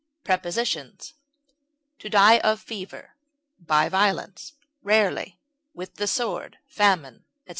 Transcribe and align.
Prepositions: 0.23 1.13
To 1.99 2.09
die 2.09 2.39
of 2.39 2.59
fever; 2.59 3.13
by 3.59 3.87
violence; 3.87 4.53
rarely, 4.81 5.37
with 5.75 5.97
the 5.97 6.07
sword, 6.07 6.57
famine, 6.65 7.25
etc. 7.45 7.49